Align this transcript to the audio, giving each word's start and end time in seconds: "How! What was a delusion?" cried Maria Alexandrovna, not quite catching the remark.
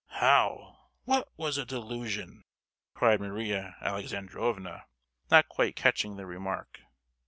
"How! 0.15 0.79
What 1.03 1.29
was 1.37 1.59
a 1.59 1.63
delusion?" 1.67 2.41
cried 2.95 3.19
Maria 3.21 3.75
Alexandrovna, 3.81 4.85
not 5.29 5.47
quite 5.47 5.75
catching 5.75 6.15
the 6.17 6.25
remark. 6.25 6.81